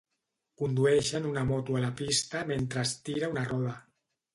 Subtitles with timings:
[0.61, 3.81] Condueixen una moto a la pista mentre es tira una roda.